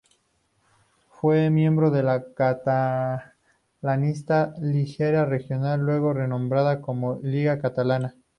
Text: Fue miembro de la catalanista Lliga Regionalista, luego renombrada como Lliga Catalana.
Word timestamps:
Fue 1.11 1.51
miembro 1.51 1.91
de 1.91 2.01
la 2.01 2.25
catalanista 2.33 3.35
Lliga 4.59 5.25
Regionalista, 5.25 5.77
luego 5.77 6.11
renombrada 6.13 6.81
como 6.81 7.21
Lliga 7.21 7.59
Catalana. 7.61 8.15